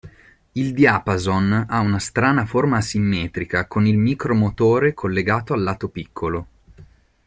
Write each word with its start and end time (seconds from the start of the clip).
Il 0.53 0.73
"diapason" 0.73 1.63
ha 1.69 1.79
una 1.79 1.99
strana 1.99 2.47
forma 2.47 2.77
asimmetrica 2.77 3.67
con 3.67 3.85
il 3.85 3.99
micro-motore 3.99 4.95
collegato 4.95 5.53
al 5.53 5.61
lato 5.61 5.89
piccolo. 5.89 6.47